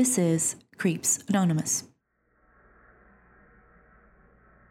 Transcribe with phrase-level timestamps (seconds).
[0.00, 1.84] This is Creeps Anonymous.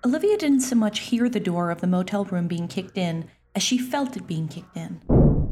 [0.04, 3.62] Olivia didn't so much hear the door of the motel room being kicked in as
[3.62, 5.02] she felt it being kicked in.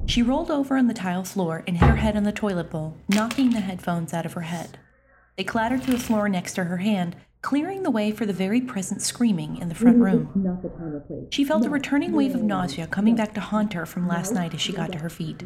[0.08, 2.98] She rolled over on the tile floor and hit her head on the toilet bowl,
[3.08, 4.80] knocking the headphones out of her head.
[5.36, 8.62] They clattered to the floor next to her hand, clearing the way for the very
[8.62, 11.28] present screaming in the front room.
[11.30, 14.56] She felt a returning wave of nausea coming back to haunt her from last night
[14.56, 15.44] as she got to her feet.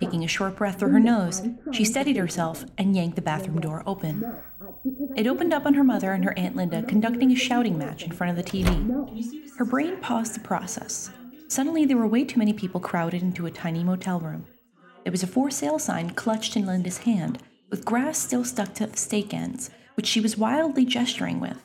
[0.00, 1.42] Taking a short breath through her nose,
[1.72, 4.24] she steadied herself and yanked the bathroom door open.
[5.14, 8.12] It opened up on her mother and her Aunt Linda conducting a shouting match in
[8.12, 9.56] front of the TV.
[9.58, 11.10] Her brain paused the process.
[11.48, 14.46] Suddenly, there were way too many people crowded into a tiny motel room.
[15.04, 17.38] There was a for sale sign clutched in Linda's hand,
[17.68, 21.62] with grass still stuck to the stake ends, which she was wildly gesturing with.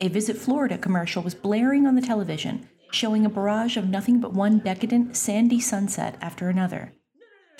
[0.00, 4.32] A Visit Florida commercial was blaring on the television, showing a barrage of nothing but
[4.32, 6.92] one decadent, sandy sunset after another.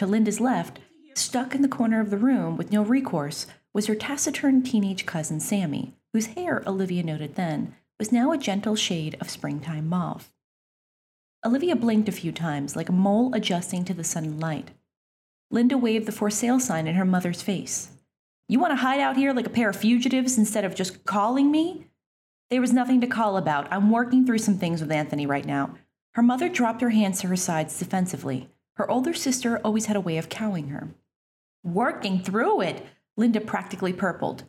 [0.01, 0.79] To Linda's left,
[1.15, 5.41] stuck in the corner of the room with no recourse, was her taciturn teenage cousin
[5.41, 10.33] Sammy, whose hair, Olivia noted then, was now a gentle shade of springtime mauve.
[11.45, 14.71] Olivia blinked a few times, like a mole adjusting to the sudden light.
[15.51, 17.91] Linda waved the for sale sign in her mother's face.
[18.49, 21.51] You want to hide out here like a pair of fugitives instead of just calling
[21.51, 21.89] me?
[22.49, 23.71] There was nothing to call about.
[23.71, 25.75] I'm working through some things with Anthony right now.
[26.13, 28.49] Her mother dropped her hands to her sides defensively.
[28.81, 30.89] Her older sister always had a way of cowing her.
[31.63, 34.45] Working through it, Linda practically purpled.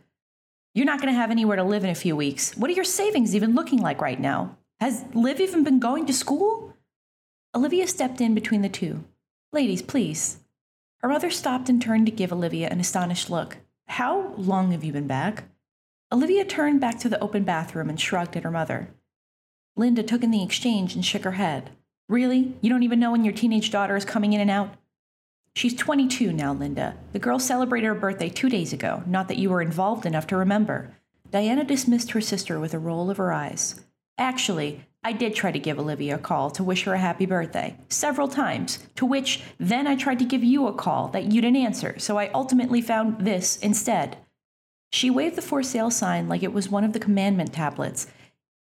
[0.73, 2.55] You're not going to have anywhere to live in a few weeks.
[2.55, 4.55] What are your savings even looking like right now?
[4.79, 6.77] Has Liv even been going to school?
[7.53, 9.03] Olivia stepped in between the two.
[9.51, 10.37] Ladies, please.
[10.99, 13.57] Her mother stopped and turned to give Olivia an astonished look.
[13.87, 15.43] How long have you been back?
[16.09, 18.93] Olivia turned back to the open bathroom and shrugged at her mother.
[19.75, 21.71] Linda took in the exchange and shook her head.
[22.11, 22.57] Really?
[22.59, 24.75] You don't even know when your teenage daughter is coming in and out?
[25.55, 26.97] She's 22 now, Linda.
[27.13, 30.35] The girl celebrated her birthday two days ago, not that you were involved enough to
[30.35, 30.93] remember.
[31.31, 33.79] Diana dismissed her sister with a roll of her eyes.
[34.17, 37.77] Actually, I did try to give Olivia a call to wish her a happy birthday,
[37.87, 41.63] several times, to which then I tried to give you a call that you didn't
[41.63, 44.17] answer, so I ultimately found this instead.
[44.91, 48.07] She waved the for sale sign like it was one of the commandment tablets,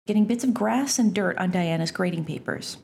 [0.04, 2.78] getting bits of grass and dirt on Diana's grading papers.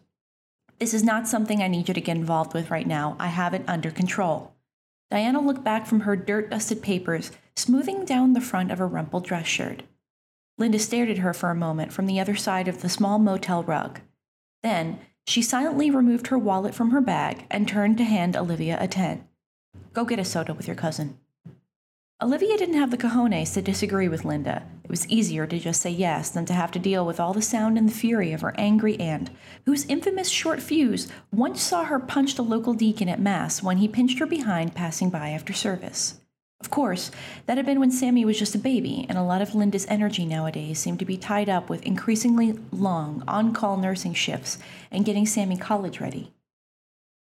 [0.82, 3.14] This is not something I need you to get involved with right now.
[3.20, 4.52] I have it under control.
[5.12, 9.24] Diana looked back from her dirt dusted papers, smoothing down the front of her rumpled
[9.24, 9.84] dress shirt.
[10.58, 13.62] Linda stared at her for a moment from the other side of the small motel
[13.62, 14.00] rug.
[14.64, 18.88] Then, she silently removed her wallet from her bag and turned to hand Olivia a
[18.88, 19.28] ten.
[19.92, 21.16] Go get a soda with your cousin.
[22.22, 24.62] Olivia didn't have the cojones to disagree with Linda.
[24.84, 27.42] It was easier to just say yes than to have to deal with all the
[27.42, 29.30] sound and the fury of her angry aunt,
[29.66, 33.88] whose infamous short fuse once saw her punch the local deacon at Mass when he
[33.88, 36.20] pinched her behind passing by after service.
[36.60, 37.10] Of course,
[37.46, 40.24] that had been when Sammy was just a baby, and a lot of Linda's energy
[40.24, 44.58] nowadays seemed to be tied up with increasingly long, on call nursing shifts
[44.92, 46.32] and getting Sammy college ready.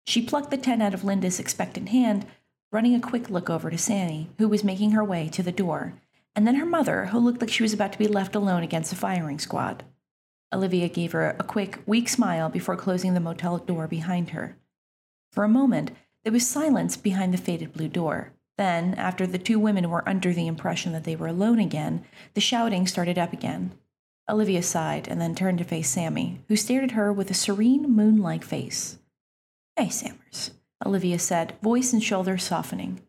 [0.07, 2.25] She plucked the 10 out of Linda's expectant hand
[2.75, 5.93] running a quick look over to Sammy, who was making her way to the door,
[6.35, 8.91] and then her mother, who looked like she was about to be left alone against
[8.91, 9.85] a firing squad.
[10.53, 14.57] Olivia gave her a quick, weak smile before closing the motel door behind her.
[15.31, 15.91] For a moment,
[16.25, 18.33] there was silence behind the faded blue door.
[18.57, 22.03] Then, after the two women were under the impression that they were alone again,
[22.33, 23.71] the shouting started up again.
[24.29, 27.89] Olivia sighed and then turned to face Sammy, who stared at her with a serene,
[27.89, 28.97] moon like face.
[29.77, 30.51] Hey, Sammers,
[30.85, 33.01] Olivia said, voice and shoulders softening.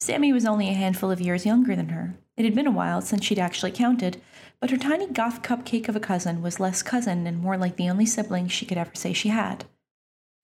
[0.00, 2.14] Sammy was only a handful of years younger than her.
[2.36, 4.20] It had been a while since she'd actually counted,
[4.60, 7.88] but her tiny goth cupcake of a cousin was less cousin and more like the
[7.88, 9.64] only sibling she could ever say she had.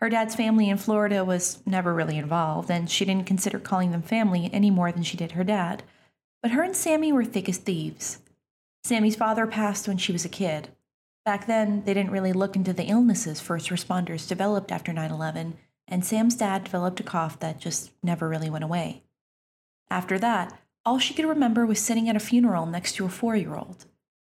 [0.00, 4.00] Her dad's family in Florida was never really involved, and she didn't consider calling them
[4.00, 5.82] family any more than she did her dad.
[6.42, 8.18] But her and Sammy were thick as thieves.
[8.82, 10.70] Sammy's father passed when she was a kid.
[11.26, 15.58] Back then, they didn't really look into the illnesses first responders developed after 9 11,
[15.90, 19.02] and Sam's dad developed a cough that just never really went away.
[19.90, 23.36] After that, all she could remember was sitting at a funeral next to a four
[23.36, 23.86] year old.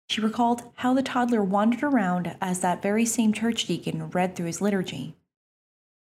[0.08, 4.46] She recalled how the toddler wandered around as that very same church deacon read through
[4.46, 5.16] his liturgy.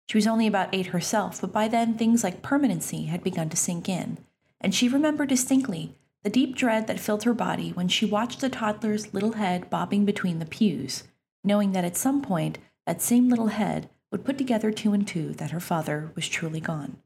[0.09, 3.57] She was only about eight herself, but by then things like permanency had begun to
[3.57, 4.17] sink in,
[4.59, 8.49] and she remembered distinctly the deep dread that filled her body when she watched the
[8.49, 11.03] toddler's little head bobbing between the pews,
[11.43, 15.33] knowing that at some point that same little head would put together two and two
[15.33, 16.97] that her father was truly gone.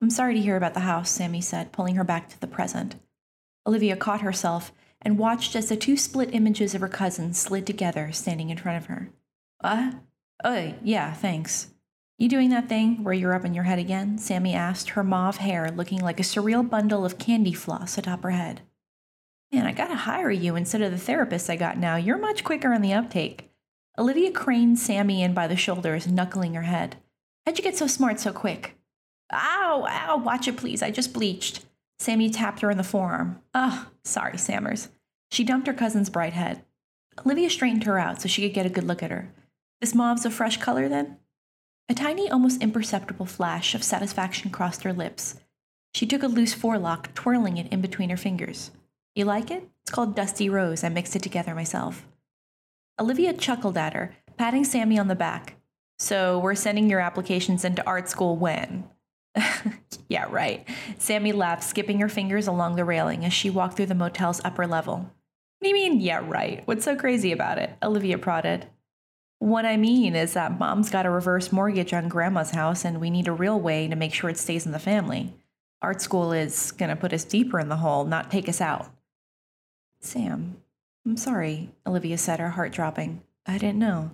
[0.00, 2.96] I'm sorry to hear about the house, Sammy said, pulling her back to the present.
[3.66, 8.10] Olivia caught herself and watched as the two split images of her cousin slid together,
[8.12, 9.10] standing in front of her.
[9.62, 9.92] Uh?
[10.44, 11.68] Oh, yeah, thanks.
[12.18, 14.18] You doing that thing where you're up in your head again?
[14.18, 18.30] Sammy asked, her mauve hair looking like a surreal bundle of candy floss atop her
[18.30, 18.60] head.
[19.52, 21.96] Man, I gotta hire you instead of the therapist I got now.
[21.96, 23.51] You're much quicker on the uptake.
[23.98, 26.96] Olivia craned Sammy in by the shoulders, knuckling her head.
[27.44, 28.78] How'd you get so smart so quick?
[29.32, 31.64] Ow, ow, watch it please, I just bleached.
[31.98, 33.40] Sammy tapped her in the forearm.
[33.54, 34.88] Oh, sorry, Sammers.
[35.30, 36.64] She dumped her cousin's bright head.
[37.24, 39.32] Olivia straightened her out so she could get a good look at her.
[39.80, 41.18] This mauve's a fresh color then?
[41.88, 45.38] A tiny, almost imperceptible flash of satisfaction crossed her lips.
[45.94, 48.70] She took a loose forelock, twirling it in between her fingers.
[49.14, 49.68] You like it?
[49.82, 50.82] It's called Dusty Rose.
[50.82, 52.06] I mixed it together myself.
[53.00, 55.56] Olivia chuckled at her, patting Sammy on the back.
[55.98, 58.84] So, we're sending your applications into art school when?
[60.08, 60.66] yeah, right.
[60.98, 64.66] Sammy laughed, skipping her fingers along the railing as she walked through the motel's upper
[64.66, 64.96] level.
[64.96, 66.62] What do you mean, yeah, right?
[66.66, 67.70] What's so crazy about it?
[67.82, 68.66] Olivia prodded.
[69.38, 73.10] What I mean is that mom's got a reverse mortgage on grandma's house, and we
[73.10, 75.34] need a real way to make sure it stays in the family.
[75.80, 78.92] Art school is going to put us deeper in the hole, not take us out.
[80.00, 80.61] Sam,
[81.04, 83.22] I'm sorry, Olivia said, her heart dropping.
[83.44, 84.12] I didn't know.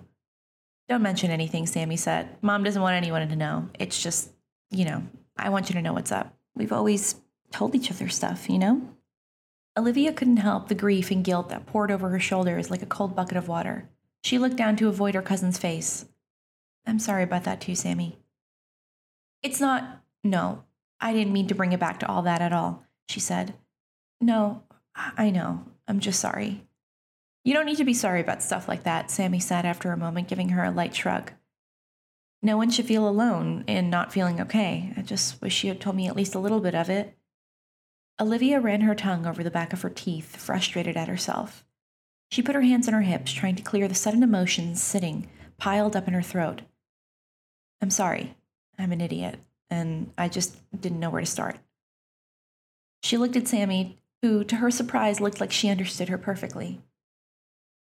[0.87, 2.29] Don't mention anything, Sammy said.
[2.41, 3.69] Mom doesn't want anyone to know.
[3.77, 4.31] It's just,
[4.71, 5.03] you know,
[5.37, 6.33] I want you to know what's up.
[6.55, 7.15] We've always
[7.51, 8.81] told each other stuff, you know?
[9.77, 13.15] Olivia couldn't help the grief and guilt that poured over her shoulders like a cold
[13.15, 13.87] bucket of water.
[14.23, 16.05] She looked down to avoid her cousin's face.
[16.87, 18.17] I'm sorry about that too, Sammy.
[19.43, 20.01] It's not.
[20.23, 20.63] No,
[20.99, 23.53] I didn't mean to bring it back to all that at all, she said.
[24.19, 24.63] No,
[24.95, 25.63] I know.
[25.87, 26.65] I'm just sorry.
[27.49, 30.27] You don't need to be sorry about stuff like that, Sammy said after a moment,
[30.27, 31.31] giving her a light shrug.
[32.43, 34.93] No one should feel alone in not feeling okay.
[34.95, 37.17] I just wish you had told me at least a little bit of it.
[38.21, 41.65] Olivia ran her tongue over the back of her teeth, frustrated at herself.
[42.29, 45.95] She put her hands on her hips, trying to clear the sudden emotions sitting, piled
[45.95, 46.61] up in her throat.
[47.81, 48.35] I'm sorry.
[48.77, 49.39] I'm an idiot,
[49.71, 51.57] and I just didn't know where to start.
[53.01, 56.83] She looked at Sammy, who, to her surprise, looked like she understood her perfectly.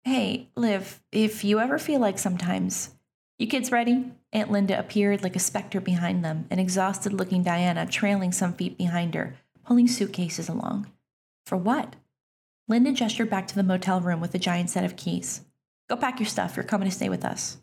[0.08, 2.94] Hey, Liv, if you ever feel like sometimes.
[3.38, 4.10] You kids ready?
[4.32, 8.78] Aunt Linda appeared like a specter behind them, an exhausted looking Diana trailing some feet
[8.78, 10.90] behind her, pulling suitcases along.
[11.44, 11.96] For what?
[12.69, 15.43] Linda gestured back to the motel room with a giant set of keys.
[15.90, 16.56] Go pack your stuff.
[16.56, 17.58] You're coming to stay with us.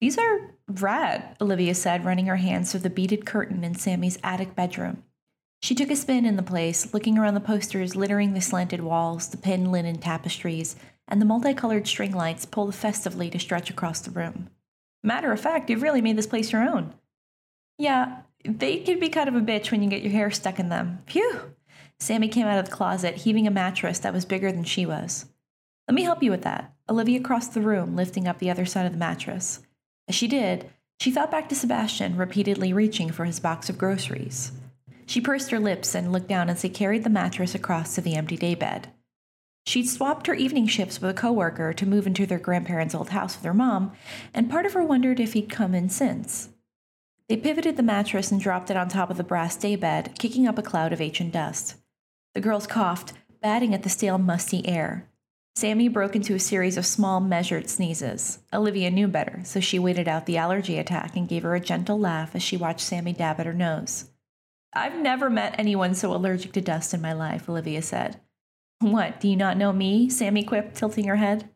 [0.00, 4.54] These are rad, Olivia said, running her hands through the beaded curtain in Sammy's attic
[4.54, 5.02] bedroom.
[5.62, 9.28] She took a spin in the place, looking around the posters littering the slanted walls,
[9.28, 10.76] the pinned linen tapestries,
[11.08, 14.50] and the multicolored string lights pulled festively to stretch across the room.
[15.02, 16.94] Matter of fact, you've really made this place your own.
[17.78, 20.68] Yeah, they can be kind of a bitch when you get your hair stuck in
[20.68, 21.00] them.
[21.06, 21.54] Phew!
[21.98, 25.26] Sammy came out of the closet, heaving a mattress that was bigger than she was.
[25.88, 26.74] Let me help you with that.
[26.88, 29.60] Olivia crossed the room, lifting up the other side of the mattress.
[30.08, 30.70] As she did,
[31.00, 34.52] she thought back to Sebastian, repeatedly reaching for his box of groceries.
[35.06, 38.16] She pursed her lips and looked down as he carried the mattress across to the
[38.16, 38.88] empty daybed.
[39.64, 43.36] She'd swapped her evening shifts with a coworker to move into their grandparents' old house
[43.36, 43.92] with her mom,
[44.34, 46.50] and part of her wondered if he'd come in since.
[47.28, 50.58] They pivoted the mattress and dropped it on top of the brass daybed, kicking up
[50.58, 51.76] a cloud of ancient dust.
[52.34, 53.12] The girls coughed,
[53.42, 55.08] batting at the stale, musty air.
[55.56, 58.40] Sammy broke into a series of small, measured sneezes.
[58.52, 61.98] Olivia knew better, so she waited out the allergy attack and gave her a gentle
[61.98, 64.10] laugh as she watched Sammy dab at her nose.
[64.76, 68.20] I've never met anyone so allergic to dust in my life, Olivia said.
[68.80, 70.10] What, do you not know me?
[70.10, 71.48] Sammy quipped, tilting her head.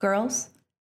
[0.00, 0.50] Girls?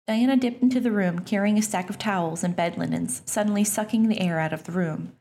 [0.07, 4.07] Diana dipped into the room, carrying a stack of towels and bed linens, suddenly sucking
[4.07, 5.13] the air out of the room.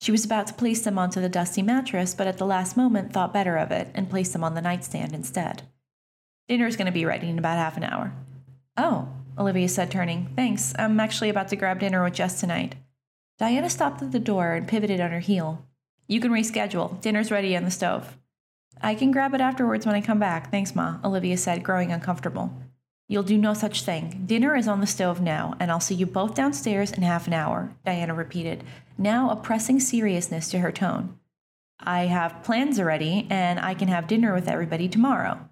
[0.00, 3.12] She was about to place them onto the dusty mattress, but at the last moment
[3.12, 5.62] thought better of it and placed them on the nightstand instead.
[6.48, 8.12] Dinner's going to be ready in about half an hour.
[8.76, 9.08] Oh,
[9.38, 10.30] Olivia said, turning.
[10.36, 10.74] Thanks.
[10.78, 12.74] I'm actually about to grab dinner with Jess tonight.
[13.38, 15.65] Diana stopped at the door and pivoted on her heel.
[16.06, 17.00] You can reschedule.
[17.00, 18.16] Dinner's ready on the stove.
[18.80, 20.50] I can grab it afterwards when I come back.
[20.50, 22.52] Thanks, Ma, Olivia said, growing uncomfortable.
[23.08, 24.24] You'll do no such thing.
[24.26, 27.32] Dinner is on the stove now, and I'll see you both downstairs in half an
[27.32, 28.64] hour, Diana repeated,
[28.98, 31.18] now a pressing seriousness to her tone.
[31.78, 35.48] I have plans already, and I can have dinner with everybody tomorrow.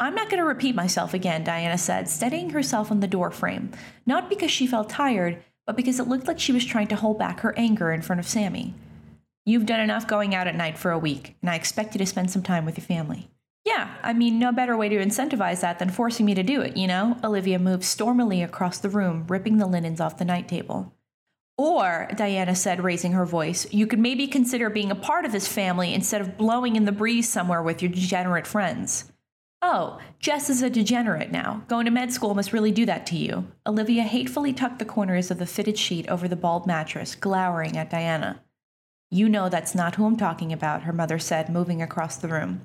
[0.00, 3.72] I'm not going to repeat myself again, Diana said, steadying herself on the door frame,
[4.06, 7.18] not because she felt tired, but because it looked like she was trying to hold
[7.18, 8.74] back her anger in front of Sammy.
[9.48, 12.04] You've done enough going out at night for a week, and I expect you to
[12.04, 13.30] spend some time with your family.
[13.64, 16.76] Yeah, I mean, no better way to incentivize that than forcing me to do it,
[16.76, 17.16] you know?
[17.24, 20.92] Olivia moved stormily across the room, ripping the linens off the night table.
[21.56, 25.48] Or, Diana said, raising her voice, you could maybe consider being a part of this
[25.48, 29.10] family instead of blowing in the breeze somewhere with your degenerate friends.
[29.62, 31.62] Oh, Jess is a degenerate now.
[31.68, 33.50] Going to med school must really do that to you.
[33.66, 37.88] Olivia hatefully tucked the corners of the fitted sheet over the bald mattress, glowering at
[37.88, 38.42] Diana.
[39.10, 42.60] You know that's not who I'm talking about, her mother said, moving across the room.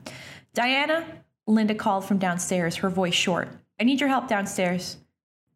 [0.53, 1.05] Diana,
[1.47, 3.49] Linda called from downstairs, her voice short.
[3.79, 4.97] I need your help downstairs.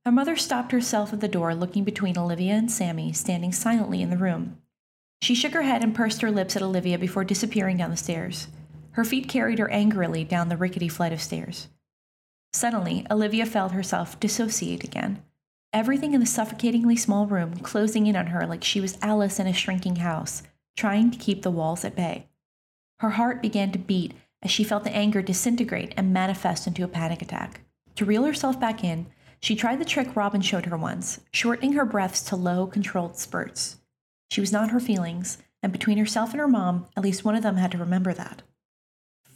[0.06, 4.10] Her mother stopped herself at the door, looking between Olivia and Sammy, standing silently in
[4.10, 4.58] the room.
[5.22, 8.48] She shook her head and pursed her lips at Olivia before disappearing down the stairs.
[8.92, 11.68] Her feet carried her angrily down the rickety flight of stairs.
[12.54, 15.22] Suddenly, Olivia felt herself dissociate again.
[15.74, 19.48] Everything in the suffocatingly small room closing in on her like she was Alice in
[19.48, 20.44] a shrinking house,
[20.78, 22.28] trying to keep the walls at bay.
[23.00, 26.88] Her heart began to beat as she felt the anger disintegrate and manifest into a
[26.88, 27.62] panic attack.
[27.96, 29.08] To reel herself back in,
[29.42, 33.78] she tried the trick Robin showed her once, shortening her breaths to low, controlled spurts.
[34.32, 37.44] She was not her feelings, and between herself and her mom, at least one of
[37.44, 38.44] them had to remember that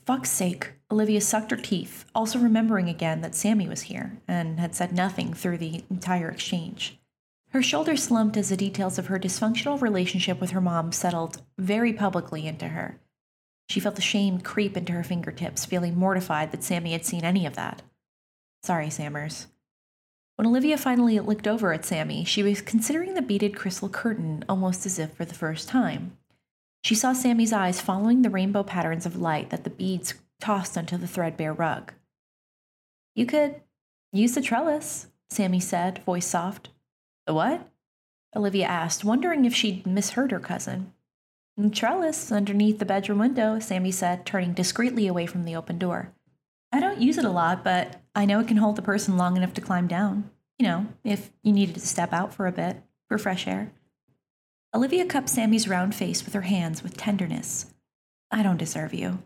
[0.05, 4.75] fuck's sake, Olivia sucked her teeth, also remembering again that Sammy was here and had
[4.75, 6.99] said nothing through the entire exchange.
[7.51, 11.91] Her shoulders slumped as the details of her dysfunctional relationship with her mom settled very
[11.91, 12.97] publicly into her.
[13.67, 17.45] She felt the shame creep into her fingertips, feeling mortified that Sammy had seen any
[17.45, 17.81] of that.
[18.63, 19.47] Sorry, Sammers.
[20.37, 24.85] When Olivia finally looked over at Sammy, she was considering the beaded crystal curtain almost
[24.85, 26.17] as if for the first time.
[26.83, 30.97] She saw Sammy's eyes following the rainbow patterns of light that the beads tossed onto
[30.97, 31.93] the threadbare rug.
[33.13, 33.61] You could
[34.11, 36.70] use the trellis, Sammy said, voice soft.
[37.27, 37.69] The what?
[38.35, 40.93] Olivia asked, wondering if she'd misheard her cousin.
[41.57, 46.13] The trellis underneath the bedroom window, Sammy said, turning discreetly away from the open door.
[46.71, 49.35] I don't use it a lot, but I know it can hold a person long
[49.35, 50.31] enough to climb down.
[50.57, 53.73] You know, if you needed to step out for a bit, for fresh air.
[54.73, 57.73] Olivia cupped Sammy's round face with her hands with tenderness.
[58.31, 59.21] I don't deserve you.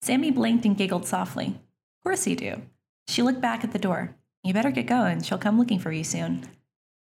[0.00, 1.48] Sammy blinked and giggled softly.
[1.48, 2.62] Of course you do.
[3.06, 4.16] She looked back at the door.
[4.42, 5.22] You better get going.
[5.22, 6.44] She'll come looking for you soon.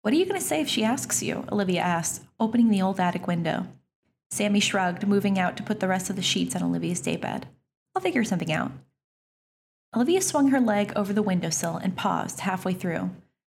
[0.09, 1.45] What are you going to say if she asks you?
[1.53, 3.67] Olivia asked, opening the old attic window.
[4.31, 7.45] Sammy shrugged, moving out to put the rest of the sheets on Olivia's daybed.
[7.95, 8.73] I'll figure something out.
[9.95, 13.11] Olivia swung her leg over the windowsill and paused halfway through.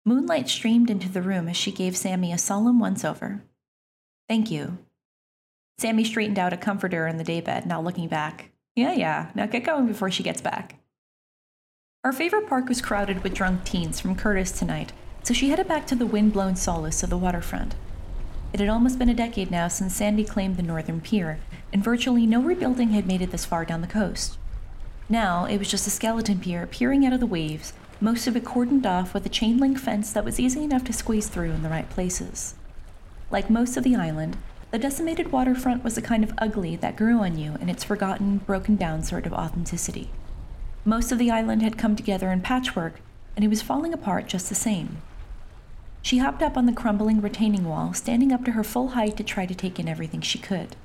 [0.05, 3.41] Moonlight streamed into the room as she gave Sammy a solemn once over.
[4.27, 4.77] Thank you.
[5.77, 8.51] Sammy straightened out a comforter in the daybed, now looking back.
[8.75, 10.75] Yeah, yeah, now get going before she gets back.
[12.03, 14.91] Our favorite park was crowded with drunk teens from Curtis tonight,
[15.23, 17.75] so she headed back to the wind-blown solace of the waterfront.
[18.53, 21.39] It had almost been a decade now since Sandy claimed the northern pier,
[21.71, 24.37] and virtually no rebuilding had made it this far down the coast.
[25.07, 28.43] Now, it was just a skeleton pier peering out of the waves, most of it
[28.43, 31.61] cordoned off with a chain link fence that was easy enough to squeeze through in
[31.61, 32.55] the right places.
[33.29, 34.37] Like most of the island,
[34.71, 38.39] the decimated waterfront was a kind of ugly that grew on you in its forgotten,
[38.39, 40.09] broken down sort of authenticity.
[40.83, 43.01] Most of the island had come together in patchwork,
[43.35, 44.97] and it was falling apart just the same.
[46.01, 49.23] She hopped up on the crumbling retaining wall, standing up to her full height to
[49.23, 50.75] try to take in everything she could.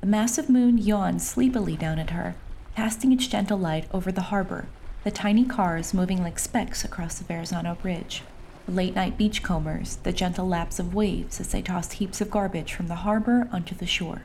[0.00, 2.34] The massive moon yawned sleepily down at her,
[2.76, 4.66] casting its gentle light over the harbor,
[5.04, 8.22] the tiny cars moving like specks across the Verrazano Bridge
[8.70, 12.72] the late night beachcombers, the gentle laps of waves as they tossed heaps of garbage
[12.72, 14.22] from the harbor onto the shore.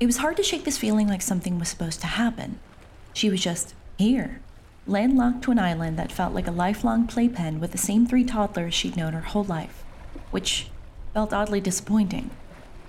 [0.00, 2.58] It was hard to shake this feeling like something was supposed to happen.
[3.12, 4.40] She was just here,
[4.86, 8.74] landlocked to an island that felt like a lifelong playpen with the same three toddlers
[8.74, 9.84] she'd known her whole life,
[10.30, 10.68] which
[11.14, 12.30] felt oddly disappointing.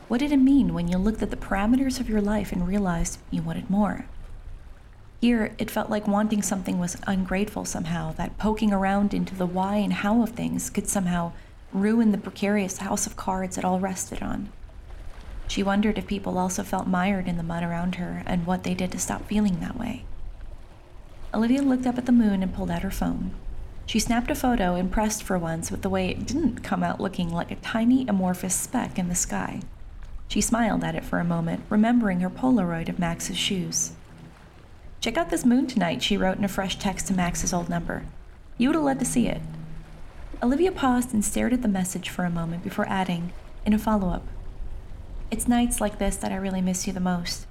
[0.07, 3.19] What did it mean when you looked at the parameters of your life and realized
[3.29, 4.05] you wanted more?
[5.21, 9.77] Here, it felt like wanting something was ungrateful somehow, that poking around into the why
[9.77, 11.31] and how of things could somehow
[11.71, 14.49] ruin the precarious house of cards it all rested on.
[15.47, 18.73] She wondered if people also felt mired in the mud around her and what they
[18.73, 20.03] did to stop feeling that way.
[21.33, 23.31] Olivia looked up at the moon and pulled out her phone.
[23.85, 27.29] She snapped a photo, impressed for once with the way it didn't come out looking
[27.29, 29.61] like a tiny amorphous speck in the sky.
[30.27, 33.93] She smiled at it for a moment, remembering her Polaroid of Macks's shoes.
[35.01, 38.05] Check out this moon tonight, she wrote in a fresh text to Macks's old number.
[38.57, 39.41] You would have loved to see it.
[40.41, 43.33] Olivia paused and stared at the message for a moment before adding,
[43.65, 44.27] in a follow up,
[45.31, 47.47] It's nights like this that I really miss you the most.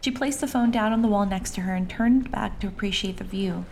[0.00, 2.68] She placed the phone down on the wall next to her and turned back to
[2.68, 3.64] appreciate the view.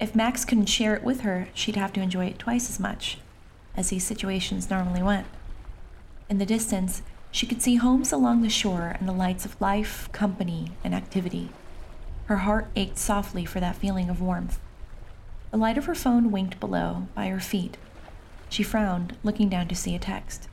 [0.00, 3.18] If Macks couldn't share it with her, she'd have to enjoy it twice as much,
[3.76, 5.26] as these situations normally went.
[6.28, 10.08] In the distance, she could see homes along the shore and the lights of life,
[10.12, 11.50] company, and activity.
[12.26, 14.58] Her heart ached softly for that feeling of warmth.
[15.50, 17.76] The light of her phone winked below, by her feet.
[18.48, 20.48] She frowned, looking down to see a text.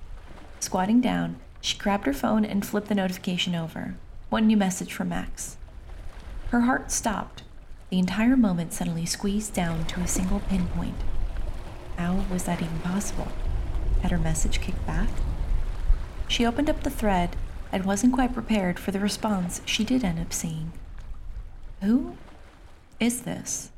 [0.59, 3.95] Squatting down, she grabbed her phone and flipped the notification over.
[4.31, 5.57] One new message from Macks.
[6.51, 7.43] Her heart stopped.
[7.89, 10.95] The entire moment suddenly squeezed down to a single pinpoint.
[11.97, 13.27] How was that even possible?
[14.01, 15.09] Had her message kicked back?
[16.29, 17.35] She opened up the thread
[17.73, 20.71] and wasn't quite prepared for the response she did end up seeing.
[21.81, 22.15] Who
[23.01, 23.70] is this?